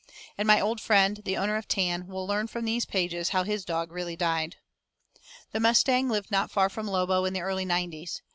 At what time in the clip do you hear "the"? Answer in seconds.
1.25-1.37, 5.51-5.59, 7.33-7.41